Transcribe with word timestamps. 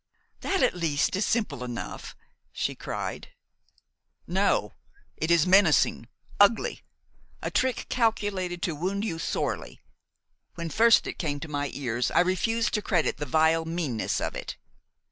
"That, 0.39 0.63
at 0.63 0.73
least, 0.73 1.15
is 1.15 1.27
simple 1.27 1.63
enough," 1.63 2.15
she 2.51 2.73
cried. 2.73 3.27
"No. 4.25 4.73
It 5.15 5.29
is 5.29 5.45
menacing, 5.45 6.07
ugly, 6.39 6.81
a 7.43 7.51
trick 7.51 7.85
calculated 7.87 8.63
to 8.63 8.73
wound 8.73 9.05
you 9.05 9.19
sorely. 9.19 9.79
When 10.55 10.71
first 10.71 11.05
it 11.05 11.19
came 11.19 11.39
to 11.41 11.47
my 11.47 11.69
ears 11.75 12.09
I 12.09 12.21
refused 12.21 12.73
to 12.73 12.81
credit 12.81 13.17
the 13.17 13.27
vile 13.27 13.63
meanness 13.65 14.19
of 14.19 14.33
it. 14.35 14.57